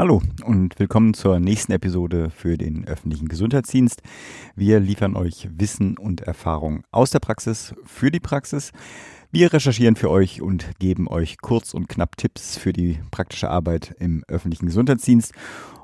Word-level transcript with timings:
Hallo 0.00 0.22
und 0.46 0.78
willkommen 0.78 1.12
zur 1.12 1.40
nächsten 1.40 1.72
Episode 1.72 2.30
für 2.30 2.56
den 2.56 2.88
öffentlichen 2.88 3.28
Gesundheitsdienst. 3.28 4.00
Wir 4.56 4.80
liefern 4.80 5.14
euch 5.14 5.50
Wissen 5.52 5.98
und 5.98 6.22
Erfahrung 6.22 6.84
aus 6.90 7.10
der 7.10 7.18
Praxis 7.18 7.74
für 7.84 8.10
die 8.10 8.18
Praxis. 8.18 8.72
Wir 9.32 9.52
recherchieren 9.52 9.94
für 9.94 10.10
euch 10.10 10.42
und 10.42 10.76
geben 10.80 11.06
euch 11.06 11.38
kurz 11.38 11.72
und 11.72 11.88
knapp 11.88 12.16
Tipps 12.16 12.58
für 12.58 12.72
die 12.72 12.98
praktische 13.12 13.48
Arbeit 13.48 13.94
im 14.00 14.24
öffentlichen 14.26 14.66
Gesundheitsdienst. 14.66 15.32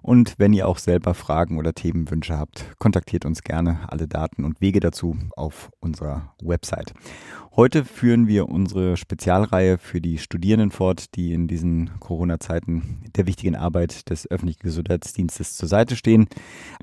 Und 0.02 0.34
wenn 0.38 0.52
ihr 0.52 0.66
auch 0.66 0.78
selber 0.78 1.14
Fragen 1.14 1.56
oder 1.58 1.72
Themenwünsche 1.72 2.36
habt, 2.36 2.64
kontaktiert 2.78 3.24
uns 3.24 3.42
gerne. 3.42 3.80
Alle 3.88 4.08
Daten 4.08 4.44
und 4.44 4.60
Wege 4.60 4.80
dazu 4.80 5.16
auf 5.36 5.70
unserer 5.80 6.34
Website. 6.42 6.92
Heute 7.56 7.86
führen 7.86 8.28
wir 8.28 8.50
unsere 8.50 8.98
Spezialreihe 8.98 9.78
für 9.78 10.02
die 10.02 10.18
Studierenden 10.18 10.70
fort, 10.70 11.16
die 11.16 11.32
in 11.32 11.48
diesen 11.48 11.90
Corona-Zeiten 12.00 13.00
der 13.16 13.26
wichtigen 13.26 13.56
Arbeit 13.56 14.10
des 14.10 14.30
öffentlichen 14.30 14.60
Gesundheitsdienstes 14.62 15.56
zur 15.56 15.66
Seite 15.66 15.96
stehen. 15.96 16.28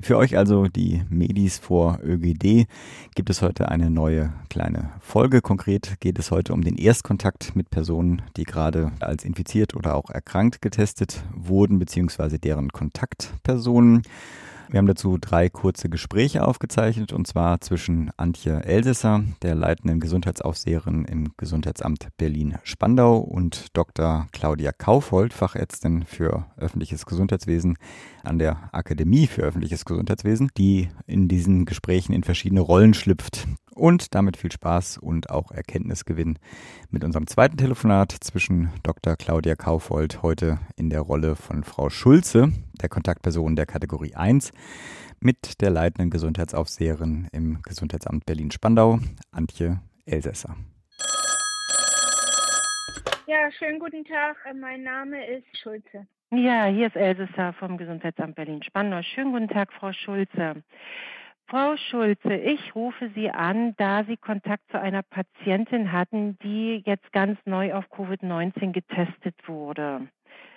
Für 0.02 0.16
euch 0.16 0.36
also 0.36 0.66
die 0.66 1.04
Medis 1.08 1.58
vor 1.58 2.00
ÖGD 2.02 2.66
gibt 3.14 3.30
es 3.30 3.40
heute 3.40 3.68
eine 3.68 3.88
neue 3.88 4.32
kleine 4.50 4.90
Folge. 4.98 5.42
Konkret 5.42 6.00
geht 6.00 6.18
es 6.18 6.32
heute 6.32 6.52
um 6.54 6.62
den 6.62 6.76
Erstkontakt 6.76 7.54
mit 7.56 7.68
Personen, 7.68 8.22
die 8.36 8.44
gerade 8.44 8.92
als 9.00 9.24
infiziert 9.24 9.74
oder 9.74 9.94
auch 9.94 10.08
erkrankt 10.08 10.62
getestet 10.62 11.24
wurden, 11.34 11.78
beziehungsweise 11.78 12.38
deren 12.38 12.70
Kontaktpersonen. 12.70 14.02
Wir 14.70 14.78
haben 14.78 14.86
dazu 14.86 15.18
drei 15.18 15.50
kurze 15.50 15.88
Gespräche 15.88 16.46
aufgezeichnet 16.46 17.12
und 17.12 17.26
zwar 17.26 17.60
zwischen 17.60 18.10
Antje 18.16 18.64
Elsässer, 18.64 19.22
der 19.42 19.54
leitenden 19.54 20.00
Gesundheitsaufseherin 20.00 21.04
im 21.04 21.32
Gesundheitsamt 21.36 22.08
Berlin-Spandau 22.16 23.18
und 23.18 23.66
Dr. 23.76 24.26
Claudia 24.32 24.72
Kaufhold, 24.72 25.34
Fachärztin 25.34 26.04
für 26.04 26.46
öffentliches 26.56 27.04
Gesundheitswesen 27.04 27.76
an 28.22 28.38
der 28.38 28.70
Akademie 28.72 29.26
für 29.26 29.42
öffentliches 29.42 29.84
Gesundheitswesen, 29.84 30.50
die 30.56 30.88
in 31.06 31.28
diesen 31.28 31.66
Gesprächen 31.66 32.12
in 32.12 32.24
verschiedene 32.24 32.60
Rollen 32.60 32.94
schlüpft. 32.94 33.46
Und 33.74 34.14
damit 34.14 34.36
viel 34.36 34.52
Spaß 34.52 34.98
und 34.98 35.30
auch 35.30 35.50
Erkenntnisgewinn 35.50 36.38
mit 36.90 37.02
unserem 37.02 37.26
zweiten 37.26 37.56
Telefonat 37.56 38.12
zwischen 38.12 38.70
Dr. 38.84 39.16
Claudia 39.16 39.56
Kaufhold 39.56 40.22
heute 40.22 40.60
in 40.76 40.90
der 40.90 41.00
Rolle 41.00 41.34
von 41.34 41.64
Frau 41.64 41.90
Schulze, 41.90 42.52
der 42.80 42.88
Kontaktperson 42.88 43.56
der 43.56 43.66
Kategorie 43.66 44.14
1, 44.14 44.52
mit 45.18 45.60
der 45.60 45.70
leitenden 45.70 46.10
Gesundheitsaufseherin 46.10 47.28
im 47.32 47.62
Gesundheitsamt 47.62 48.26
Berlin-Spandau, 48.26 49.00
Antje 49.32 49.80
Elsässer. 50.06 50.54
Ja, 53.26 53.50
schönen 53.58 53.80
guten 53.80 54.04
Tag. 54.04 54.36
Mein 54.60 54.84
Name 54.84 55.26
ist 55.26 55.46
Schulze. 55.60 56.06
Ja, 56.30 56.66
hier 56.66 56.86
ist 56.86 56.96
Elsässer 56.96 57.52
vom 57.54 57.76
Gesundheitsamt 57.76 58.36
Berlin-Spandau. 58.36 59.02
Schönen 59.02 59.32
guten 59.32 59.48
Tag, 59.48 59.72
Frau 59.72 59.92
Schulze. 59.92 60.62
Frau 61.46 61.76
Schulze, 61.76 62.34
ich 62.34 62.74
rufe 62.74 63.10
Sie 63.14 63.30
an, 63.30 63.74
da 63.76 64.04
Sie 64.04 64.16
Kontakt 64.16 64.62
zu 64.70 64.80
einer 64.80 65.02
Patientin 65.02 65.92
hatten, 65.92 66.38
die 66.42 66.82
jetzt 66.86 67.12
ganz 67.12 67.38
neu 67.44 67.74
auf 67.74 67.84
Covid-19 67.92 68.72
getestet 68.72 69.36
wurde. 69.46 70.08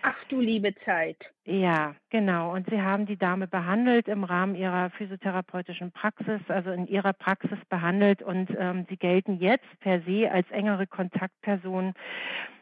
Ach 0.02 0.24
du 0.30 0.40
liebe 0.40 0.74
Zeit. 0.86 1.18
Ja, 1.44 1.96
genau. 2.10 2.54
Und 2.54 2.70
Sie 2.70 2.82
haben 2.82 3.06
die 3.06 3.18
Dame 3.18 3.48
behandelt 3.48 4.08
im 4.08 4.24
Rahmen 4.24 4.56
Ihrer 4.56 4.90
physiotherapeutischen 4.92 5.92
Praxis, 5.92 6.40
also 6.48 6.72
in 6.72 6.88
Ihrer 6.88 7.14
Praxis 7.14 7.60
behandelt 7.70 8.22
und 8.22 8.50
ähm, 8.58 8.86
Sie 8.90 8.96
gelten 8.98 9.40
jetzt 9.40 9.68
per 9.82 10.02
se 10.02 10.32
als 10.32 10.50
engere 10.52 10.88
Kontaktperson 10.88 11.94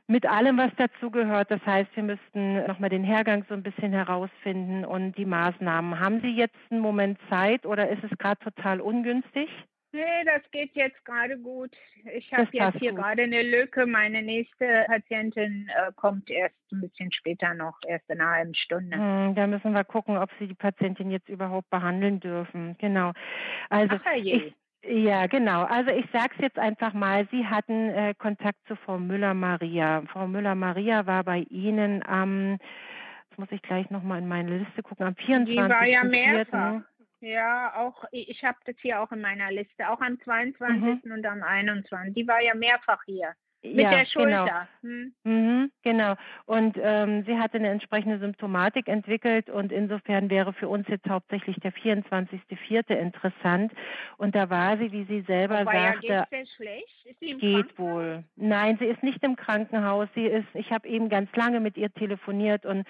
mit 0.08 0.26
allem, 0.26 0.58
was 0.58 0.72
dazu 0.78 1.10
gehört. 1.10 1.52
Das 1.52 1.66
heißt, 1.66 1.96
wir 1.96 2.04
müssten 2.04 2.66
nochmal 2.68 2.90
den 2.90 3.04
Hergang 3.04 3.46
so 3.48 3.54
ein 3.54 3.64
bisschen 3.64 3.92
herausfinden 3.92 4.86
und 4.86 5.18
die 5.18 5.26
Maßnahmen. 5.26 6.00
Haben 6.00 6.22
Sie 6.22 6.36
jetzt 6.36 6.56
einen 6.70 6.82
Moment 6.82 7.20
Zeit 7.30 7.66
oder 7.66 7.90
ist 7.90 8.04
es 8.04 8.18
gerade 8.18 8.40
total 8.44 8.82
ungünstig? 8.82 9.50
Nee, 9.96 10.26
das 10.26 10.42
geht 10.52 10.76
jetzt 10.76 11.06
gerade 11.06 11.38
gut. 11.38 11.72
Ich 12.14 12.34
habe 12.34 12.50
jetzt 12.52 12.80
hier 12.80 12.92
gerade 12.92 13.24
eine 13.24 13.42
Lücke. 13.42 13.86
Meine 13.86 14.22
nächste 14.22 14.84
Patientin 14.88 15.70
äh, 15.70 15.94
kommt 15.96 16.30
erst 16.30 16.56
ein 16.74 16.82
bisschen 16.82 17.14
später 17.14 17.54
noch, 17.54 17.80
erst 17.88 18.10
in 18.10 18.20
einer 18.20 18.30
halben 18.30 18.56
Stunde. 18.56 18.98
Hm, 18.98 19.36
da 19.36 19.48
müssen 19.48 19.72
wir 19.72 19.86
gucken, 19.86 20.18
ob 20.18 20.30
Sie 20.38 20.48
die 20.48 20.54
Patientin 20.54 21.12
jetzt 21.12 21.30
überhaupt 21.30 21.70
behandeln 21.70 22.20
dürfen. 22.20 22.76
Genau. 22.78 23.14
Also 23.70 23.96
Ach, 24.04 24.16
je. 24.16 24.36
ich, 24.36 24.56
ja, 24.88 25.28
genau. 25.28 25.64
Also 25.64 25.92
ich 25.92 26.06
sage 26.12 26.34
es 26.36 26.42
jetzt 26.42 26.60
einfach 26.60 26.94
mal, 26.94 27.28
Sie 27.32 27.46
hatten 27.46 27.90
äh, 27.90 28.14
Kontakt 28.14 28.60
zu 28.68 28.76
Frau 28.76 28.98
Müller-Maria. 28.98 30.04
Frau 30.12 30.28
Müller-Maria 30.28 31.06
war 31.06 31.24
bei 31.24 31.40
Ihnen 31.50 32.06
am, 32.06 32.58
jetzt 33.30 33.40
muss 33.40 33.52
ich 33.52 33.62
gleich 33.62 33.90
nochmal 33.90 34.20
in 34.20 34.28
meine 34.28 34.58
Liste 34.58 34.84
gucken, 34.84 35.08
am 35.08 35.16
24. 35.16 35.56
Die 35.56 35.70
war 35.70 35.86
ja 35.86 36.04
mehrfach. 36.04 36.82
Ja, 37.22 37.74
auch 37.76 38.04
ich 38.12 38.44
habe 38.44 38.58
das 38.66 38.76
hier 38.80 39.02
auch 39.02 39.12
in 39.12 39.22
meiner 39.22 39.52
Liste, 39.52 39.90
auch 39.90 40.02
am 40.02 40.20
22. 40.20 41.04
Mhm. 41.04 41.12
und 41.12 41.26
am 41.26 41.42
21. 41.42 42.14
Die 42.14 42.28
war 42.28 42.42
ja 42.42 42.54
mehrfach 42.54 43.02
hier. 43.06 43.34
Mit 43.74 43.84
ja, 43.84 43.90
der 43.92 44.06
Schulter. 44.06 44.68
Genau. 44.82 44.94
Hm? 44.94 45.14
Mhm, 45.24 45.72
genau. 45.84 46.16
Und 46.46 46.78
ähm, 46.82 47.24
sie 47.26 47.38
hatte 47.38 47.58
eine 47.58 47.70
entsprechende 47.70 48.20
Symptomatik 48.20 48.88
entwickelt 48.88 49.50
und 49.50 49.72
insofern 49.72 50.30
wäre 50.30 50.54
für 50.54 50.68
uns 50.68 50.88
jetzt 50.88 51.08
hauptsächlich 51.08 51.58
der 51.58 51.74
24.04. 51.74 52.96
interessant. 52.96 53.72
Und 54.18 54.36
da 54.36 54.50
war 54.50 54.78
sie, 54.78 54.92
wie 54.92 55.06
sie 55.06 55.22
selber 55.22 55.60
Aber 55.60 55.72
sagte, 55.72 56.08
ja, 56.08 56.26
geht's 56.30 56.54
schlecht? 56.56 57.06
Ist 57.06 57.20
sie 57.20 57.32
im 57.32 57.40
geht 57.40 57.78
wohl. 57.80 58.24
Nein, 58.36 58.78
sie 58.80 58.86
ist 58.86 59.04
nicht 59.04 59.24
im 59.24 59.36
Krankenhaus. 59.36 60.08
Sie 60.16 60.26
ist, 60.26 60.48
ich 60.54 60.72
habe 60.72 60.88
eben 60.88 61.10
ganz 61.10 61.34
lange 61.36 61.60
mit 61.60 61.78
ihr 61.78 61.94
telefoniert 61.94 62.66
und 62.66 62.86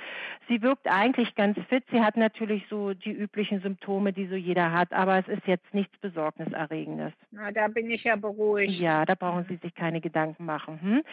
sie 0.48 0.62
wirkt 0.62 0.88
eigentlich 0.88 1.36
ganz 1.36 1.58
fit. 1.70 1.84
Sie 1.92 2.02
hat 2.02 2.18
natürlich 2.18 2.66
so 2.70 2.94
die 2.94 3.12
üblichen 3.12 3.62
Symptome, 3.62 4.14
die 4.14 4.28
so 4.28 4.36
jeder 4.36 4.72
hat, 4.72 4.92
aber 4.94 5.20
es 5.20 5.28
ist 5.28 5.48
jetzt 5.48 5.74
nichts 5.74 5.98
Besorgniserregendes. 6.00 7.14
Na, 7.32 7.52
da 7.52 7.68
bin 7.68 7.90
ich 7.90 8.04
ja 8.04 8.16
beruhigt. 8.16 8.74
Ja, 8.74 9.06
da 9.06 9.16
brauchen 9.16 9.46
Sie 9.48 9.58
sich 9.58 9.74
keine 9.76 10.02
Gedanken 10.02 10.46
machen 10.46 10.65
machen. 10.66 10.80
Hm? 10.82 11.04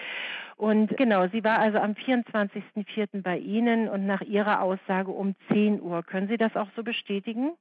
Und 0.57 0.97
genau, 0.97 1.29
sie 1.29 1.43
war 1.45 1.59
also 1.59 1.79
am 1.79 1.93
24.04. 1.93 3.23
bei 3.23 3.39
Ihnen 3.39 3.89
und 3.89 4.07
nach 4.07 4.21
Ihrer 4.21 4.63
Aussage 4.63 5.11
um 5.11 5.35
10 5.49 5.81
Uhr. 5.81 6.03
Können 6.03 6.29
Sie 6.29 6.37
das 6.37 6.57
auch 6.57 6.69
so 6.77 6.83
bestätigen? 6.83 7.53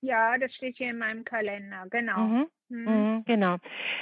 Ja, 0.00 0.36
das 0.38 0.54
steht 0.54 0.76
hier 0.76 0.90
in 0.90 0.98
meinem 0.98 1.24
Kalender, 1.24 1.86
genau. 1.90 2.18
Mhm. 2.18 2.46
Mhm, 2.68 3.24
genau. 3.24 3.56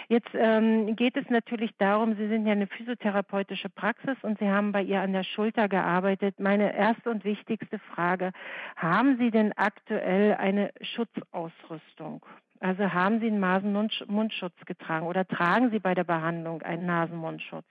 Jetzt 0.09 0.31
ähm, 0.35 0.97
geht 0.97 1.17
es 1.17 1.29
natürlich 1.29 1.73
darum, 1.79 2.17
Sie 2.17 2.29
sind 2.29 2.47
ja 2.47 2.53
eine 2.53 2.67
physiotherapeutische 2.67 3.69
Praxis 3.69 4.17
und 4.23 4.39
Sie 4.39 4.49
haben 4.49 4.73
bei 4.73 4.83
ihr 4.83 5.01
an 5.01 5.13
der 5.13 5.25
Schulter 5.25 5.69
gearbeitet. 5.69 6.41
Meine 6.41 6.75
erste 6.75 7.11
und 7.11 7.25
wichtigste 7.25 7.79
Frage, 7.79 8.33
haben 8.77 9.19
Sie 9.19 9.31
denn 9.31 9.53
aktuell 9.57 10.35
eine 10.35 10.73
Schutzausrüstung? 10.81 12.25
Also 12.63 12.93
haben 12.93 13.19
Sie 13.19 13.27
einen 13.27 13.41
Nasenmundschutz 13.41 14.55
getragen 14.67 15.07
oder 15.07 15.27
tragen 15.27 15.71
Sie 15.73 15.81
bei 15.81 15.95
der 15.97 16.05
Behandlung 16.05 16.63
einen 16.63 16.87
Nasenmundschutz? 16.87 17.67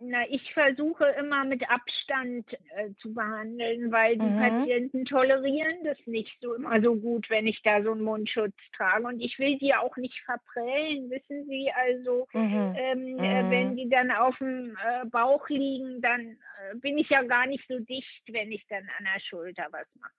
Na, 0.00 0.28
ich 0.28 0.52
versuche 0.52 1.06
immer 1.18 1.44
mit 1.44 1.70
Abstand 1.70 2.52
äh, 2.76 2.92
zu 3.00 3.14
behandeln, 3.14 3.90
weil 3.92 4.18
die 4.18 4.26
Mhm. 4.26 4.36
Patienten 4.36 5.04
tolerieren 5.06 5.84
das 5.84 5.96
nicht 6.06 6.36
so 6.42 6.54
immer 6.54 6.82
so 6.82 6.96
gut, 6.96 7.30
wenn 7.30 7.46
ich 7.46 7.62
da 7.62 7.82
so 7.82 7.92
einen 7.92 8.02
Mundschutz 8.02 8.54
trage. 8.76 9.06
Und 9.06 9.20
ich 9.20 9.38
will 9.38 9.56
die 9.58 9.74
auch 9.74 9.96
nicht 9.96 10.20
verprellen, 10.24 11.08
wissen 11.10 11.46
Sie. 11.46 11.70
Also 11.72 12.26
Mhm. 12.34 12.74
ähm, 12.74 13.22
äh, 13.22 13.44
Mhm. 13.44 13.50
wenn 13.50 13.76
die 13.76 13.88
dann 13.88 14.10
auf 14.10 14.36
dem 14.38 14.76
äh, 14.84 15.06
Bauch 15.06 15.48
liegen, 15.48 16.02
dann 16.02 16.20
äh, 16.70 16.74
bin 16.74 16.98
ich 16.98 17.08
ja 17.08 17.22
gar 17.22 17.46
nicht 17.46 17.66
so 17.68 17.78
dicht, 17.78 18.22
wenn 18.28 18.52
ich 18.52 18.66
dann 18.68 18.90
an 18.98 19.04
der 19.14 19.20
Schulter 19.20 19.68
was 19.70 19.86
mache. 19.98 20.12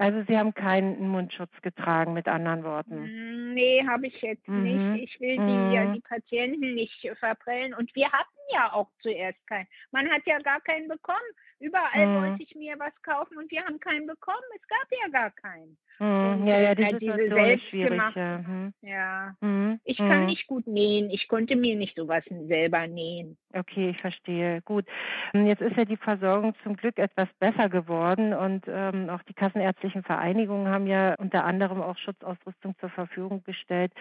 Also 0.00 0.22
Sie 0.26 0.38
haben 0.38 0.54
keinen 0.54 1.08
Mundschutz 1.08 1.52
getragen, 1.60 2.14
mit 2.14 2.26
anderen 2.26 2.64
Worten. 2.64 3.02
Mm, 3.04 3.40
Nee, 3.52 3.84
habe 3.86 4.06
ich 4.06 4.22
jetzt 4.22 4.46
Mhm. 4.48 4.62
nicht. 4.94 5.12
Ich 5.12 5.20
will 5.20 5.36
die, 5.36 5.74
ja, 5.74 5.84
Mhm. 5.84 5.92
die 5.94 6.00
Patienten 6.00 6.74
nicht 6.74 7.04
äh, 7.04 7.14
verprellen. 7.16 7.74
Und 7.74 7.94
wir 7.94 8.10
hatten 8.10 8.38
ja 8.52 8.72
auch 8.72 8.88
zuerst 9.00 9.44
keinen. 9.46 9.66
Man 9.90 10.08
hat 10.10 10.22
ja 10.24 10.38
gar 10.38 10.60
keinen 10.62 10.88
bekommen. 10.88 11.18
Überall 11.60 12.06
Mhm. 12.06 12.14
wollte 12.22 12.42
ich 12.42 12.54
mir 12.56 12.74
was 12.78 12.94
kaufen 13.02 13.36
und 13.38 13.50
wir 13.50 13.62
haben 13.64 13.78
keinen 13.80 14.06
bekommen. 14.06 14.36
Es 14.56 14.66
gab 14.68 14.88
ja 14.90 15.08
gar 15.10 15.30
keinen. 15.30 15.76
Mhm. 15.98 16.46
Ja, 16.46 16.58
ja, 16.58 16.74
die 16.74 16.86
diese 16.98 17.12
ist 17.20 17.62
schwierig. 17.68 18.00
selbstgemachten- 18.00 18.16
Ja. 18.16 18.38
Mhm. 18.38 18.72
Ja. 18.80 19.34
Mhm. 19.42 19.80
Ich 19.84 19.98
kann 19.98 20.20
Mhm. 20.20 20.26
nicht 20.26 20.46
gut 20.46 20.66
nähen. 20.66 21.10
Ich 21.10 21.28
konnte 21.28 21.56
mir 21.56 21.76
nicht 21.76 21.94
sowas 21.94 22.24
selber 22.48 22.86
nähen. 22.86 23.36
Okay, 23.52 23.90
ich 23.90 24.00
verstehe. 24.00 24.62
Gut. 24.62 24.86
Ähm, 25.34 25.44
Jetzt 25.46 25.60
ist 25.60 25.76
ja 25.76 25.84
die 25.84 25.98
Versorgung 25.98 26.54
zum 26.62 26.76
Glück 26.76 26.98
etwas 26.98 27.28
besser 27.38 27.68
geworden 27.68 28.32
und 28.32 28.64
ähm, 28.66 29.10
auch 29.10 29.22
die 29.24 29.34
kassenärztlichen 29.34 30.02
Vereinigungen 30.02 30.68
haben 30.72 30.86
ja 30.86 31.14
unter 31.16 31.44
anderem 31.44 31.82
auch 31.82 31.98
Schutzausrüstung 31.98 32.74
zur 32.80 32.88
Verfügung 32.88 33.42
gestellt. 33.44 33.92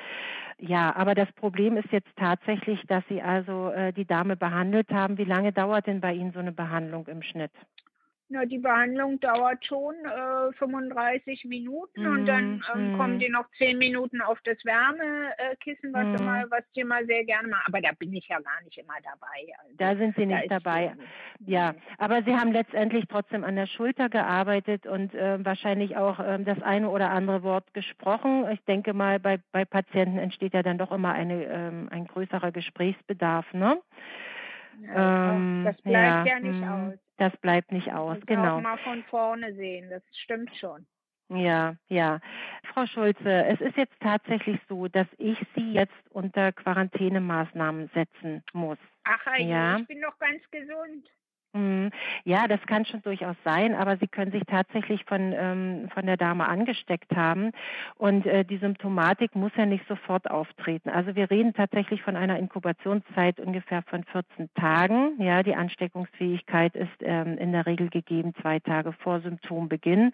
Ja, 0.59 0.95
aber 0.95 1.15
das 1.15 1.29
Problem 1.33 1.75
ist 1.75 1.91
jetzt 1.91 2.15
tatsächlich, 2.15 2.81
dass 2.88 3.03
Sie 3.09 3.21
also 3.21 3.71
äh, 3.71 3.91
die 3.91 4.05
Dame 4.05 4.38
behandelt 4.38 4.89
haben. 4.91 5.17
Wie 5.17 5.25
lange 5.25 5.51
dauert 5.51 5.88
denn 5.88 6.00
bei 6.00 6.13
Ihnen 6.13 6.31
so 6.31 6.39
eine 6.39 6.51
Behandlung 6.53 7.07
im 7.07 7.21
Schnitt? 7.23 7.49
Na, 8.31 8.46
die 8.46 8.60
Behandlung 8.60 9.19
dauert 9.19 9.66
schon 9.66 9.96
äh, 10.06 10.54
35 10.54 11.46
Minuten 11.46 12.04
mhm. 12.04 12.12
und 12.12 12.25
dann 12.28 12.63
ähm, 12.75 12.92
mhm. 12.92 12.98
kommen 12.98 13.19
die 13.19 13.28
noch 13.28 13.50
10 13.57 13.80
Minuten 13.80 14.22
auf 14.22 14.38
das 14.44 14.63
Wärmekissen, 14.63 15.92
was, 15.94 16.06
mhm. 16.06 16.16
immer, 16.16 16.44
was 16.51 16.63
die 16.75 16.84
mal 16.84 17.04
sehr 17.07 17.25
gerne 17.25 17.48
machen. 17.48 17.63
Aber 17.66 17.81
da 17.81 17.90
bin 17.98 18.13
ich 18.13 18.28
ja 18.28 18.40
gar 18.40 18.62
nicht 18.63 18.78
immer 18.78 18.94
dabei. 19.04 19.51
Also, 19.63 19.75
da 19.78 19.96
sind 19.96 20.16
Sie 20.16 20.28
nicht 20.28 20.51
dabei. 20.51 20.94
Ja, 21.40 21.74
aber 21.98 22.22
Sie 22.22 22.36
haben 22.36 22.51
letztendlich 22.51 23.06
trotzdem 23.10 23.44
an 23.44 23.56
der 23.56 23.66
Schulter 23.66 24.10
gearbeitet 24.10 24.86
und 24.86 25.16
äh, 25.16 25.44
wahrscheinlich 25.44 25.98
auch 25.98 26.19
äh, 26.19 26.38
das 26.44 26.62
eine 26.62 26.88
oder 26.92 27.10
andere 27.10 27.42
Wort 27.42 27.74
gesprochen. 27.74 28.46
Ich 28.51 28.63
denke 28.66 28.94
mal, 28.94 29.19
bei, 29.19 29.40
bei 29.51 29.66
Patienten 29.66 30.19
entsteht 30.19 30.54
ja 30.54 30.62
dann 30.62 30.78
doch 30.78 30.92
immer 30.92 31.13
eine, 31.13 31.46
ähm, 31.46 31.88
ein 31.90 32.06
größerer 32.06 32.51
Gesprächsbedarf, 32.51 33.51
ne? 33.56 33.81
Ja, 34.81 35.34
ähm, 35.34 35.63
das 35.66 35.81
bleibt 35.81 36.28
ja, 36.28 36.36
ja 36.36 36.40
nicht 36.40 36.62
mh. 36.62 36.90
aus. 36.90 37.08
Das 37.19 37.36
bleibt 37.38 37.71
nicht 37.71 37.94
aus, 37.94 38.16
das 38.16 38.25
genau. 38.25 38.57
Auch 38.57 38.62
mal 38.62 38.77
von 38.77 39.04
vorne 39.04 39.54
sehen, 39.54 39.89
das 39.89 40.01
stimmt 40.18 40.56
schon. 40.56 40.88
Ja, 41.30 41.75
ja. 41.89 42.19
Frau 42.74 42.86
Schulze, 42.88 43.30
es 43.45 43.62
ist 43.62 43.77
jetzt 43.77 44.00
tatsächlich 44.00 44.60
so, 44.68 44.88
dass 44.88 45.06
ich 45.18 45.38
Sie 45.54 45.74
jetzt 45.74 45.94
unter 46.10 46.51
Quarantänemaßnahmen 46.54 47.89
setzen 47.94 48.44
muss. 48.54 48.80
Ach, 49.04 49.38
ja. 49.38 49.77
ich 49.77 49.88
bin 49.88 50.01
doch 50.01 50.18
ganz 50.18 50.42
gesund. 50.50 51.07
Mhm. 51.54 51.90
Ja, 52.25 52.48
das 52.48 52.62
kann 52.68 52.86
schon 52.86 53.01
durchaus 53.01 53.36
sein, 53.44 53.74
aber 53.74 53.98
Sie 53.98 54.07
können 54.07 54.31
sich 54.31 54.44
tatsächlich 54.46 55.04
von, 55.06 55.34
ähm, 55.36 55.90
von 55.94 56.06
der 56.06 56.18
Dame 56.18 56.48
angesteckt 56.48 57.16
haben. 57.16 57.51
Und 57.96 58.28
äh, 58.28 58.46
die 58.46 58.57
Symptomatik 58.57 59.36
muss 59.36 59.51
ja 59.57 59.66
nicht 59.66 59.88
sofort 59.88 60.30
auftreten. 60.30 60.90
Also 60.90 61.16
wir 61.16 61.31
reden 61.31 61.54
tatsächlich 61.54 62.04
von 62.04 62.16
einer 62.16 62.38
Inkubationszeit 62.38 63.40
ungefähr 63.40 63.81
von 63.84 64.04
14 64.04 64.50
Tagen. 64.54 65.19
Ja, 65.19 65.42
die 65.42 65.56
Ansteckungsfähigkeit 65.56 66.75
ist 66.75 66.90
ähm, 67.01 67.38
in 67.40 67.51
der 67.51 67.66
Regel 67.66 67.90
gegeben 67.90 68.36
zwei 68.42 68.60
Tage 68.60 68.94
vor 68.94 69.22
Symptombeginn. 69.22 70.12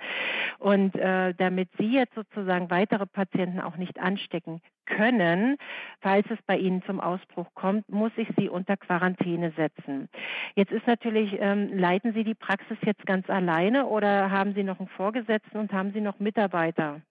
Und 0.59 0.95
äh, 0.95 1.33
damit 1.33 1.69
Sie 1.77 1.91
jetzt 1.91 2.15
sozusagen 2.15 2.69
weitere 2.69 3.05
Patienten 3.05 3.59
auch 3.59 3.75
nicht 3.75 3.99
anstecken 3.99 4.61
können, 4.85 5.57
falls 6.01 6.25
es 6.29 6.37
bei 6.45 6.57
Ihnen 6.57 6.83
zum 6.83 6.99
Ausbruch 6.99 7.47
kommt, 7.55 7.89
muss 7.89 8.11
ich 8.15 8.27
Sie 8.37 8.49
unter 8.49 8.77
Quarantäne 8.77 9.51
setzen. 9.55 10.09
Jetzt 10.55 10.71
ist 10.71 10.87
natürlich, 10.87 11.24
ähm, 11.33 11.77
leiten 11.77 12.13
Sie 12.13 12.23
die 12.23 12.35
Praxis 12.35 12.77
jetzt 12.83 13.05
ganz 13.05 13.29
alleine 13.29 13.87
oder 13.87 14.31
haben 14.31 14.53
Sie 14.53 14.63
noch 14.63 14.79
einen 14.79 14.89
Vorgesetzten 14.89 15.57
und 15.57 15.73
haben 15.73 15.91
Sie 15.93 16.01
noch 16.01 16.19
Mitarbeiter? 16.19 17.01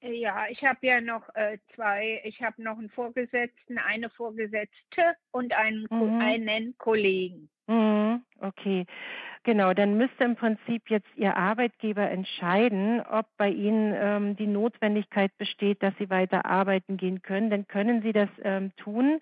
Ja, 0.00 0.46
ich 0.48 0.64
habe 0.64 0.84
ja 0.84 1.00
noch 1.00 1.22
äh, 1.34 1.58
zwei, 1.74 2.20
ich 2.24 2.42
habe 2.42 2.60
noch 2.60 2.76
einen 2.76 2.90
Vorgesetzten, 2.90 3.78
eine 3.78 4.10
Vorgesetzte 4.10 5.14
und 5.30 5.52
einen, 5.52 5.86
mhm. 5.90 6.20
einen 6.20 6.76
Kollegen. 6.76 7.48
Mhm, 7.68 8.24
okay. 8.40 8.84
Genau, 9.44 9.74
dann 9.74 9.96
müsste 9.96 10.22
im 10.22 10.36
Prinzip 10.36 10.88
jetzt 10.88 11.08
Ihr 11.16 11.36
Arbeitgeber 11.36 12.08
entscheiden, 12.08 13.00
ob 13.00 13.26
bei 13.36 13.48
Ihnen 13.50 13.92
ähm, 13.92 14.36
die 14.36 14.46
Notwendigkeit 14.46 15.36
besteht, 15.36 15.82
dass 15.82 15.92
Sie 15.98 16.10
weiter 16.10 16.46
arbeiten 16.46 16.96
gehen 16.96 17.22
können. 17.22 17.50
Dann 17.50 17.66
können 17.66 18.02
Sie 18.02 18.12
das 18.12 18.28
ähm, 18.44 18.70
tun 18.76 19.18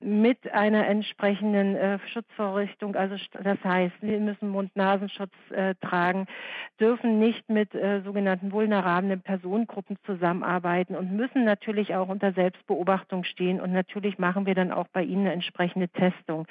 mit 0.00 0.50
einer 0.54 0.86
entsprechenden 0.86 1.76
äh, 1.76 1.98
Schutzvorrichtung. 2.10 2.96
Also 2.96 3.16
das 3.42 3.62
heißt, 3.62 3.94
Sie 4.00 4.16
müssen 4.16 4.48
Mund-Nasenschutz 4.48 5.32
äh, 5.50 5.74
tragen, 5.82 6.26
dürfen 6.80 7.18
nicht 7.18 7.50
mit 7.50 7.74
äh, 7.74 8.00
sogenannten 8.00 8.52
vulnerablen 8.52 9.20
Personengruppen 9.20 9.98
zusammenarbeiten 10.06 10.96
und 10.96 11.12
müssen 11.12 11.44
natürlich 11.44 11.94
auch 11.94 12.08
unter 12.08 12.32
Selbstbeobachtung 12.32 13.24
stehen. 13.24 13.60
Und 13.60 13.74
natürlich 13.74 14.18
machen 14.18 14.46
wir 14.46 14.54
dann 14.54 14.72
auch 14.72 14.88
bei 14.88 15.02
Ihnen 15.02 15.26
eine 15.26 15.34
entsprechende 15.34 15.88
Testung. 15.88 16.46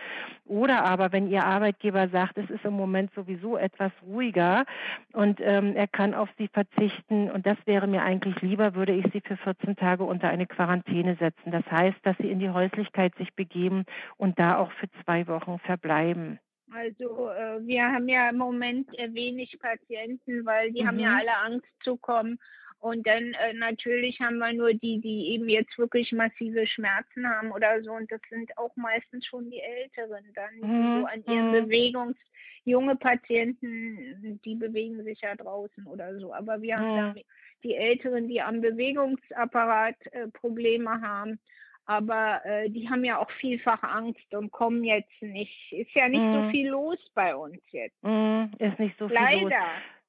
Oder 0.46 0.86
aber, 0.86 1.12
wenn 1.12 1.28
Ihr 1.28 1.46
Arbeitgeber 1.46 2.10
sagt, 2.10 2.38
es 2.38 2.50
ist 2.52 2.64
im 2.64 2.74
Moment 2.74 3.07
Moment 3.08 3.14
sowieso 3.14 3.58
etwas 3.58 3.92
ruhiger 4.06 4.66
und 5.14 5.40
ähm, 5.42 5.76
er 5.76 5.88
kann 5.88 6.14
auf 6.14 6.30
sie 6.38 6.48
verzichten 6.48 7.30
und 7.32 7.46
das 7.46 7.58
wäre 7.66 7.88
mir 7.88 8.04
eigentlich 8.04 8.40
lieber, 8.42 8.76
würde 8.76 8.94
ich 8.94 9.06
sie 9.14 9.22
für 9.22 9.38
14 9.38 9.76
Tage 9.76 10.04
unter 10.04 10.30
eine 10.30 10.48
Quarantäne 10.48 11.16
setzen. 11.16 11.52
Das 11.52 11.66
heißt, 11.70 11.98
dass 12.04 12.18
sie 12.18 12.30
in 12.30 12.40
die 12.40 12.50
Häuslichkeit 12.50 13.16
sich 13.18 13.34
begeben 13.36 13.86
und 14.18 14.40
da 14.40 14.58
auch 14.58 14.72
für 14.74 14.88
zwei 15.04 15.28
Wochen 15.28 15.60
verbleiben. 15.60 16.40
Also 16.72 17.30
äh, 17.30 17.66
wir 17.66 17.86
haben 17.86 18.10
ja 18.10 18.30
im 18.30 18.38
Moment 18.38 18.90
äh, 19.00 19.14
wenig 19.14 19.58
Patienten, 19.60 20.46
weil 20.46 20.72
die 20.74 20.84
mhm. 20.84 20.88
haben 20.88 21.00
ja 21.00 21.10
mhm. 21.12 21.16
alle 21.16 21.38
Angst 21.46 21.68
zu 21.84 21.98
kommen. 21.98 22.40
Und 22.80 23.08
dann 23.08 23.34
äh, 23.34 23.54
natürlich 23.54 24.20
haben 24.20 24.38
wir 24.38 24.54
nur 24.54 24.74
die, 24.74 25.00
die 25.00 25.32
eben 25.32 25.50
jetzt 25.50 25.78
wirklich 25.78 26.12
massive 26.12 26.68
Schmerzen 26.68 27.28
haben 27.28 27.52
oder 27.52 27.82
so. 27.82 27.92
Und 27.92 28.12
das 28.12 28.22
sind 28.30 28.56
auch 28.58 28.76
meistens 28.76 29.26
schon 29.26 29.50
die 29.50 29.60
Älteren 29.60 30.24
dann, 30.36 30.54
die 30.62 30.68
mhm. 30.68 31.00
so 31.02 31.06
an 31.08 31.24
ihren 31.26 31.48
mhm. 31.48 31.64
Bewegungs, 31.66 32.18
junge 32.66 32.96
Patienten, 32.96 34.40
die 34.46 34.56
bewegen 34.56 35.04
sich 35.04 35.22
ja 35.22 35.36
draußen 35.36 35.88
oder 35.88 36.20
so. 36.20 36.34
Aber 36.34 36.62
wir 36.62 36.78
haben 36.78 37.16
ja. 37.18 37.24
die 37.64 37.76
Älteren, 37.76 38.28
die 38.28 38.42
am 38.42 38.62
Bewegungsapparat 38.62 39.96
äh, 40.12 40.28
Probleme 40.28 41.02
haben. 41.02 41.40
Aber 41.86 42.42
äh, 42.46 42.70
die 42.70 42.90
haben 42.90 43.06
ja 43.06 43.18
auch 43.18 43.32
vielfach 43.40 43.82
Angst 43.82 44.36
und 44.36 44.52
kommen 44.52 44.84
jetzt 44.84 45.22
nicht. 45.22 45.72
Ist 45.72 45.94
ja 45.94 46.10
nicht 46.10 46.22
mm. 46.22 46.34
so 46.34 46.40
mhm. 46.42 46.52
viel 46.52 46.68
los 46.68 47.00
bei 47.16 47.34
uns 47.34 47.62
jetzt. 47.72 48.04
Mm, 48.04 48.44
ist 48.60 48.78
nicht 48.78 49.00
so 49.00 49.08
viel 49.08 49.16
Leider. 49.16 49.46
los. 49.46 49.54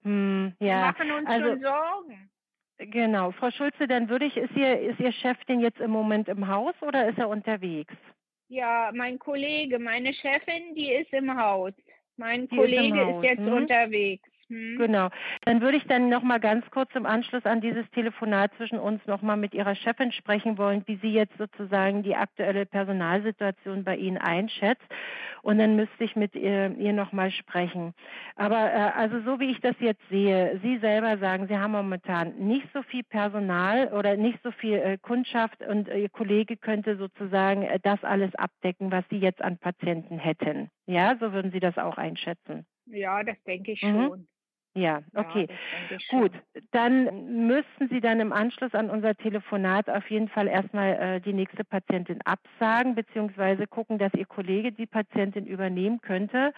Mm, 0.03 0.47
ja. 0.59 0.67
Wir 0.67 0.76
machen 0.76 1.11
uns 1.12 1.29
also, 1.29 1.49
schon 1.50 1.61
Sorgen. 1.61 2.31
Genau. 2.78 3.32
Frau 3.32 3.50
Schulze, 3.50 3.88
dann 3.88 4.08
würde 4.08 4.26
ich, 4.26 4.36
ist 4.36 4.56
Ihr, 4.56 4.78
ist 4.80 5.00
Ihr 5.00 5.12
Chef 5.12 5.36
denn 5.46 5.60
jetzt 5.60 5.80
im 5.80 5.90
Moment 5.90 6.28
im 6.28 6.46
Haus 6.46 6.75
oder 6.80 7.08
ist 7.08 7.19
er 7.19 7.28
unterwegs? 7.28 7.94
Ja, 8.48 8.90
mein 8.94 9.19
Kollege, 9.19 9.78
meine 9.78 10.14
Chefin, 10.14 10.75
die 10.75 10.92
ist 10.92 11.12
im 11.12 11.36
Haus. 11.36 11.72
Mein 12.16 12.48
die 12.48 12.56
Kollege 12.56 13.02
ist, 13.02 13.16
ist 13.16 13.25
jetzt 13.25 13.38
hm? 13.38 13.52
unterwegs. 13.52 14.28
Hm? 14.48 14.78
Genau. 14.78 15.08
Dann 15.44 15.60
würde 15.60 15.76
ich 15.76 15.84
dann 15.86 16.08
noch 16.08 16.22
mal 16.22 16.40
ganz 16.40 16.64
kurz 16.70 16.94
im 16.94 17.04
Anschluss 17.04 17.44
an 17.44 17.60
dieses 17.60 17.88
Telefonat 17.90 18.52
zwischen 18.56 18.78
uns 18.78 19.04
noch 19.06 19.20
mal 19.20 19.36
mit 19.36 19.52
Ihrer 19.52 19.74
Chefin 19.74 20.10
sprechen 20.12 20.56
wollen, 20.56 20.82
wie 20.86 20.96
sie 20.96 21.12
jetzt 21.12 21.36
sozusagen 21.36 22.02
die 22.02 22.16
aktuelle 22.16 22.64
Personalsituation 22.64 23.84
bei 23.84 23.96
Ihnen 23.96 24.16
einschätzt. 24.16 24.86
Und 25.42 25.58
dann 25.58 25.76
müsste 25.76 26.02
ich 26.02 26.16
mit 26.16 26.34
ihr, 26.34 26.74
ihr 26.78 26.92
noch 26.92 27.12
mal 27.12 27.30
sprechen. 27.30 27.94
Aber 28.36 28.72
äh, 28.72 28.90
also 28.96 29.20
so 29.20 29.38
wie 29.38 29.50
ich 29.50 29.60
das 29.60 29.76
jetzt 29.80 30.02
sehe, 30.08 30.58
Sie 30.62 30.78
selber 30.78 31.18
sagen, 31.18 31.46
Sie 31.46 31.56
haben 31.56 31.72
momentan 31.72 32.34
nicht 32.38 32.66
so 32.72 32.82
viel 32.82 33.04
Personal 33.04 33.88
oder 33.88 34.16
nicht 34.16 34.38
so 34.42 34.50
viel 34.50 34.78
äh, 34.78 34.98
Kundschaft 34.98 35.62
und 35.62 35.88
Ihr 35.88 36.08
Kollege 36.08 36.56
könnte 36.56 36.96
sozusagen 36.96 37.62
äh, 37.62 37.78
das 37.82 38.02
alles 38.02 38.34
abdecken, 38.34 38.90
was 38.90 39.04
Sie 39.10 39.18
jetzt 39.18 39.42
an 39.42 39.58
Patienten 39.58 40.18
hätten. 40.18 40.70
Ja, 40.86 41.16
so 41.20 41.32
würden 41.32 41.52
Sie 41.52 41.60
das 41.60 41.76
auch 41.78 41.98
einschätzen. 41.98 42.66
Ja, 42.86 43.22
das 43.22 43.36
denke 43.44 43.72
ich 43.72 43.82
mhm. 43.82 44.26
Ja, 44.78 45.00
okay. 45.14 45.46
Ja, 45.90 45.98
Gut, 46.08 46.32
dann 46.70 47.46
müssten 47.46 47.88
Sie 47.88 48.00
dann 48.00 48.20
im 48.20 48.32
Anschluss 48.32 48.75
an 48.75 48.90
unser 48.90 49.14
Telefonat 49.16 49.90
auf 49.90 50.08
jeden 50.10 50.28
Fall 50.28 50.46
erstmal 50.46 50.94
äh, 50.94 51.20
die 51.20 51.32
nächste 51.32 51.64
Patientin 51.64 52.20
absagen, 52.25 52.94
beziehungsweise 52.94 53.66
gucken, 53.66 53.98
dass 53.98 54.14
Ihr 54.14 54.26
Kollege 54.26 54.70
die 54.72 54.86
Patientin 54.86 55.46
übernehmen 55.46 56.00
könnte. 56.00 56.52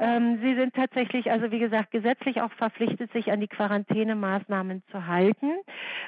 Ähm, 0.01 0.41
Sie 0.43 0.57
sind 0.57 0.75
tatsächlich, 0.75 1.31
also 1.31 1.53
wie 1.53 1.61
gesagt, 1.61 1.93
gesetzlich 1.93 2.43
auch 2.43 2.51
verpflichtet, 2.53 3.13
sich 3.13 3.31
an 3.31 3.39
die 3.41 3.49
Quarantänemaßnahmen 3.49 4.83
zu 4.91 5.07
halten. 5.07 5.53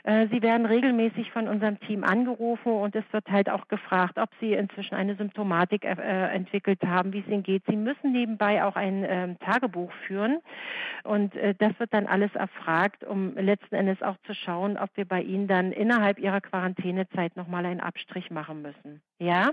Äh, 0.05 0.29
Sie 0.29 0.43
werden 0.43 0.67
regelmäßig 0.67 1.31
von 1.31 1.49
unserem 1.49 1.81
Team 1.81 2.05
angerufen 2.05 2.73
und 2.73 2.95
es 2.97 3.05
wird 3.13 3.31
halt 3.31 3.49
auch 3.51 3.69
gefragt, 3.69 4.19
ob 4.19 4.29
Sie 4.41 4.53
inzwischen 4.53 4.95
eine 4.95 5.15
Symptomatik 5.15 5.76
Thematik 5.79 5.85
äh, 5.85 6.35
entwickelt 6.35 6.83
haben, 6.85 7.13
wie 7.13 7.21
es 7.21 7.27
ihnen 7.27 7.43
geht. 7.43 7.63
Sie 7.69 7.77
müssen 7.77 8.13
nebenbei 8.13 8.65
auch 8.65 8.77
ein 8.77 9.05
ähm, 9.09 9.39
Tagebuch 9.39 9.93
führen 10.07 10.39
und 11.05 11.35
äh, 11.37 11.55
das 11.55 11.79
wird 11.79 11.93
dann 11.93 12.07
alles 12.07 12.35
erfragt, 12.35 13.05
um 13.05 13.35
letzten 13.35 13.75
Endes 13.75 14.03
auch 14.03 14.17
zu 14.27 14.35
schauen, 14.35 14.77
ob 14.77 14.91
wir 14.97 15.05
bei 15.05 15.23
Ihnen 15.23 15.49
dann 15.49 15.73
innerhalb 15.73 16.19
Ihrer 16.19 16.41
Quarantänezeit 16.41 17.37
nochmal 17.37 17.67
einen 17.67 17.81
Abstrich 17.81 18.31
machen 18.31 18.63
müssen. 18.63 19.01
Ja. 19.19 19.53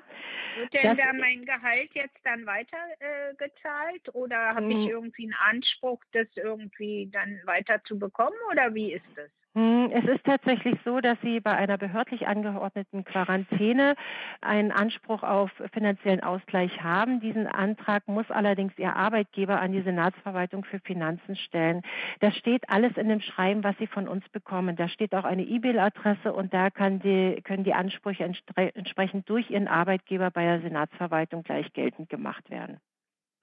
Wird 0.58 0.74
denn 0.74 0.98
da 0.98 1.14
mein 1.14 1.46
Gehalt 1.46 1.90
jetzt 1.94 2.20
dann 2.24 2.46
weiter 2.46 2.78
äh, 3.00 3.34
gezahlt 3.36 4.14
oder 4.14 4.56
habe 4.56 4.68
ich 4.68 4.86
hm. 4.86 4.90
irgendwie 4.90 5.24
einen 5.24 5.58
Anspruch, 5.58 6.04
das 6.12 6.28
irgendwie 6.36 7.10
dann 7.12 7.40
weiter 7.46 7.82
zu 7.84 7.98
bekommen 7.98 8.38
oder 8.52 8.74
wie 8.74 8.94
ist 8.94 9.06
das? 9.16 9.30
Hm, 9.56 9.92
es 9.94 10.04
ist 10.06 10.24
tatsächlich 10.24 10.80
so, 10.84 11.00
dass 11.00 11.16
Sie 11.22 11.40
bei 11.40 11.52
einer 11.52 11.78
behördlich 11.78 12.28
angeordneten 12.28 13.06
Quarantäne 13.06 13.94
einen 14.42 14.72
Anspruch 14.72 15.22
auf 15.22 15.52
finanziellen 15.72 16.24
Ausgleich 16.24 16.82
haben. 16.82 17.20
Diesen 17.20 17.46
Antrag 17.46 18.08
muss 18.08 18.26
allerdings 18.32 18.74
Ihr 18.78 18.96
Arbeitgeber 18.96 19.62
an 19.62 19.72
die 19.72 19.84
Senatsverwaltung 19.84 20.66
für 20.66 20.80
Finanzen 20.80 21.36
stellen. 21.36 21.84
Das 22.20 22.36
steht 22.36 22.68
alles 22.68 22.98
in 22.98 23.10
dem 23.10 23.22
Schreiben, 23.22 23.64
was 23.64 23.78
Sie 23.78 23.86
von 23.86 24.08
uns 24.08 24.28
bekommen. 24.30 24.76
Da 24.76 24.88
steht 24.88 25.14
auch 25.14 25.24
eine 25.24 25.44
E-Mail-Adresse 25.44 26.34
und 26.34 26.52
da 26.52 26.70
die, 26.72 27.40
können 27.44 27.64
die 27.64 27.76
Ansprüche 27.76 28.24
entsprechend 28.24 29.30
durch 29.30 29.52
Ihren 29.54 29.68
Arbeitgeber 29.68 30.32
bei 30.32 30.44
der 30.44 30.62
Senatsverwaltung 30.62 31.44
gleich 31.44 31.72
geltend 31.74 32.10
gemacht 32.10 32.50
werden. 32.50 32.80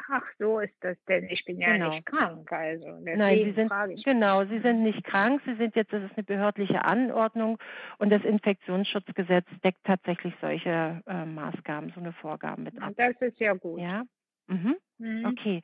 Ach, 0.09 0.23
so 0.39 0.59
ist 0.61 0.75
das 0.81 0.97
denn. 1.05 1.25
Ich 1.31 1.45
bin 1.45 1.59
ja 1.61 1.73
genau. 1.73 1.91
nicht 1.91 2.07
krank, 2.07 2.51
also. 2.53 2.87
Nein, 3.01 3.39
Sie 3.45 3.53
sind, 3.53 3.73
genau, 4.05 4.45
Sie 4.45 4.59
sind 4.61 4.83
nicht 4.83 5.05
krank. 5.05 5.41
Sie 5.45 5.55
sind 5.55 5.77
jetzt, 5.77 5.93
das 5.93 6.03
ist 6.03 6.17
eine 6.17 6.25
behördliche 6.25 6.85
Anordnung 6.85 7.59
und 7.99 8.11
das 8.11 8.23
Infektionsschutzgesetz 8.25 9.47
deckt 9.63 9.85
tatsächlich 9.85 10.35
solche 10.41 11.03
äh, 11.07 11.25
Maßgaben, 11.25 11.93
so 11.95 12.01
eine 12.01 12.13
Vorgaben 12.15 12.65
mit 12.65 12.81
ab. 12.81 12.93
Das 12.97 13.17
ist 13.21 13.39
ja 13.39 13.53
gut. 13.55 13.81
Ja. 13.81 14.05
Mhm. 14.49 14.77
Mhm. 14.99 15.27
Okay. 15.27 15.63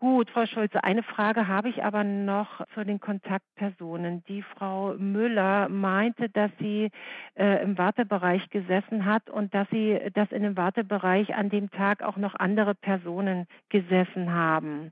Gut, 0.00 0.30
Frau 0.30 0.46
Schulze, 0.46 0.82
eine 0.82 1.02
Frage 1.02 1.46
habe 1.46 1.68
ich 1.68 1.84
aber 1.84 2.04
noch 2.04 2.66
zu 2.72 2.84
den 2.84 3.00
Kontaktpersonen. 3.00 4.24
Die 4.28 4.40
Frau 4.40 4.94
Müller 4.94 5.68
meinte, 5.68 6.30
dass 6.30 6.50
sie 6.58 6.90
äh, 7.34 7.62
im 7.62 7.76
Wartebereich 7.76 8.48
gesessen 8.48 9.04
hat 9.04 9.28
und 9.28 9.52
dass 9.52 9.68
sie, 9.68 10.00
dass 10.14 10.32
in 10.32 10.42
dem 10.42 10.56
Wartebereich 10.56 11.34
an 11.34 11.50
dem 11.50 11.70
Tag 11.70 12.02
auch 12.02 12.16
noch 12.16 12.34
andere 12.34 12.74
Personen 12.74 13.46
gesessen 13.68 14.32
haben. 14.32 14.90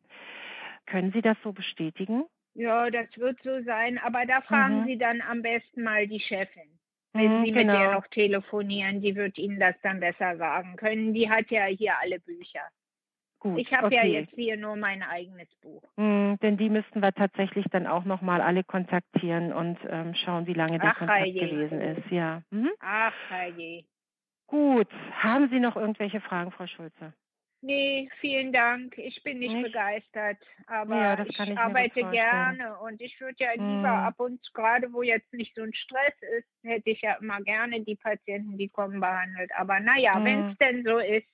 Können 0.84 1.10
Sie 1.12 1.22
das 1.22 1.38
so 1.42 1.52
bestätigen? 1.52 2.24
Ja, 2.52 2.90
das 2.90 3.06
wird 3.16 3.40
so 3.42 3.62
sein, 3.62 3.96
aber 3.96 4.26
da 4.26 4.42
fragen 4.42 4.82
mhm. 4.82 4.86
Sie 4.88 4.98
dann 4.98 5.22
am 5.22 5.40
besten 5.40 5.84
mal 5.84 6.06
die 6.06 6.20
Chefin. 6.20 6.68
Wenn 7.14 7.40
mhm, 7.40 7.44
Sie 7.46 7.52
mit 7.52 7.62
genau. 7.62 7.78
der 7.78 7.92
noch 7.92 8.06
telefonieren, 8.08 9.00
die 9.00 9.16
wird 9.16 9.38
Ihnen 9.38 9.58
das 9.58 9.74
dann 9.82 10.00
besser 10.00 10.36
sagen 10.36 10.76
können. 10.76 11.14
Die 11.14 11.30
hat 11.30 11.50
ja 11.50 11.64
hier 11.64 11.94
alle 11.98 12.20
Bücher. 12.20 12.68
Gut, 13.40 13.59
ich 13.59 13.73
habe 13.73 13.87
okay. 13.87 13.97
ja 13.97 14.04
jetzt 14.04 14.35
hier 14.35 14.57
nur 14.57 14.75
mein 14.75 15.02
eigenes 15.02 15.49
Buch. 15.62 15.83
Mm, 15.97 16.35
denn 16.42 16.57
die 16.57 16.68
müssten 16.68 17.00
wir 17.00 17.12
tatsächlich 17.12 17.66
dann 17.71 17.87
auch 17.87 18.04
nochmal 18.04 18.40
alle 18.40 18.64
kontaktieren 18.64 19.52
und 19.52 19.78
ähm, 19.88 20.14
schauen, 20.14 20.47
wie 20.47 20.54
lange 20.54 20.78
der 20.80 20.90
Ach, 20.90 20.99
Kontakt 20.99 21.26
je. 21.26 21.49
gewesen 21.49 21.80
ist. 21.80 22.11
Ja. 22.11 22.42
Mhm. 22.50 22.71
Ach 22.80 23.14
je. 23.57 23.85
Gut. 24.49 24.88
Haben 25.12 25.49
Sie 25.50 25.61
noch 25.61 25.76
irgendwelche 25.76 26.21
Fragen, 26.21 26.50
Frau 26.50 26.66
Schulze? 26.66 27.12
Nee, 27.61 28.09
vielen 28.21 28.52
Dank. 28.52 28.97
Ich 28.99 29.21
bin 29.25 29.40
nicht, 29.40 29.52
nicht? 29.52 29.64
begeistert, 29.64 30.38
aber 30.68 30.97
ja, 30.97 31.25
ich, 31.25 31.40
ich, 31.40 31.59
arbeite 31.59 32.09
gerne 32.11 32.78
und 32.78 33.00
ich 33.00 33.21
würde 33.21 33.35
ja 33.38 33.52
lieber 33.52 33.66
hm. 33.66 33.85
ab 33.85 34.21
und 34.21 34.42
zu, 34.45 34.52
gerade 34.52 34.92
wo 34.92 35.02
jetzt 35.02 35.33
nicht 35.33 35.57
so 35.57 35.62
ein 35.62 35.75
Stress 35.75 36.14
ist, 36.38 36.49
hätte 36.62 36.90
ich 36.90 37.02
ja 37.02 37.14
immer 37.14 37.40
gerne 37.40 37.80
die 37.80 37.97
Patienten, 37.97 38.59
die 38.59 38.68
kommen, 38.68 39.00
behandelt. 39.00 39.50
Aber 39.57 39.80
naja, 39.80 40.14
hm. 40.14 40.25
wenn 40.25 40.49
es 40.50 40.59
denn 40.59 40.85
so 40.85 40.99
ist, 40.99 41.26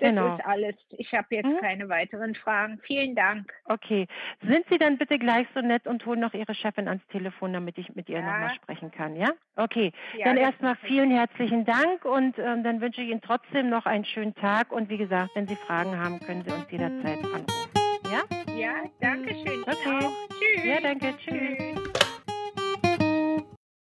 das 0.00 0.10
genau. 0.10 0.36
ist 0.36 0.46
alles. 0.46 0.74
Ich 0.90 1.12
habe 1.12 1.26
jetzt 1.30 1.46
hm? 1.46 1.58
keine 1.60 1.88
weiteren 1.88 2.34
Fragen. 2.34 2.80
Vielen 2.84 3.14
Dank. 3.14 3.52
Okay. 3.64 4.06
Sind 4.42 4.64
Sie 4.70 4.78
dann 4.78 4.98
bitte 4.98 5.18
gleich 5.18 5.46
so 5.54 5.60
nett 5.60 5.86
und 5.86 6.04
holen 6.06 6.20
noch 6.20 6.34
Ihre 6.34 6.54
Chefin 6.54 6.88
ans 6.88 7.06
Telefon, 7.08 7.52
damit 7.52 7.78
ich 7.78 7.94
mit 7.94 8.08
ihr 8.08 8.20
ja. 8.20 8.22
nochmal 8.22 8.54
sprechen 8.54 8.90
kann, 8.90 9.14
ja? 9.16 9.30
Okay. 9.56 9.92
Ja, 10.16 10.24
dann 10.24 10.36
erstmal 10.36 10.76
vielen 10.76 11.10
herzlichen 11.10 11.64
Dank 11.64 12.04
und 12.04 12.38
ähm, 12.38 12.64
dann 12.64 12.80
wünsche 12.80 13.02
ich 13.02 13.10
Ihnen 13.10 13.20
trotzdem 13.20 13.68
noch 13.68 13.86
einen 13.86 14.04
schönen 14.04 14.34
Tag 14.34 14.72
und 14.72 14.88
wie 14.88 14.98
gesagt, 14.98 15.30
wenn 15.34 15.46
Sie 15.46 15.56
Fragen 15.56 15.98
haben, 15.98 16.18
können 16.20 16.42
Sie 16.44 16.52
uns 16.52 16.66
jederzeit 16.70 17.18
anrufen. 17.24 17.70
Ja? 18.10 18.54
Ja, 18.56 18.74
danke 19.00 19.34
schön. 19.34 19.62
Okay. 19.62 20.08
Tschüss. 20.28 20.64
Ja, 20.64 20.80
danke. 20.80 21.14
Tschüss. 21.18 21.58
Tschüss. 21.58 21.79